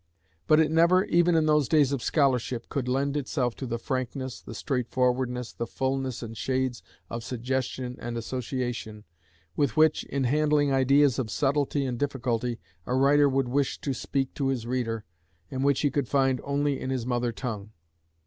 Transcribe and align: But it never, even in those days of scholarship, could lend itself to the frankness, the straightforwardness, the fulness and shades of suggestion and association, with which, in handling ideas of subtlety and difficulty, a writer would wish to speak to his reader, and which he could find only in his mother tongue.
But 0.47 0.59
it 0.59 0.71
never, 0.71 1.05
even 1.05 1.35
in 1.35 1.45
those 1.45 1.69
days 1.69 1.91
of 1.91 2.01
scholarship, 2.01 2.69
could 2.69 2.87
lend 2.87 3.15
itself 3.15 3.53
to 3.57 3.67
the 3.67 3.77
frankness, 3.77 4.41
the 4.41 4.55
straightforwardness, 4.55 5.53
the 5.53 5.67
fulness 5.67 6.23
and 6.23 6.35
shades 6.35 6.81
of 7.11 7.23
suggestion 7.23 7.95
and 7.99 8.17
association, 8.17 9.03
with 9.55 9.77
which, 9.77 10.03
in 10.05 10.23
handling 10.23 10.71
ideas 10.73 11.19
of 11.19 11.29
subtlety 11.29 11.85
and 11.85 11.99
difficulty, 11.99 12.59
a 12.87 12.95
writer 12.95 13.29
would 13.29 13.47
wish 13.49 13.79
to 13.81 13.93
speak 13.93 14.33
to 14.33 14.47
his 14.47 14.65
reader, 14.65 15.05
and 15.51 15.63
which 15.63 15.81
he 15.81 15.91
could 15.91 16.07
find 16.07 16.41
only 16.43 16.79
in 16.79 16.89
his 16.89 17.05
mother 17.05 17.31
tongue. 17.31 17.69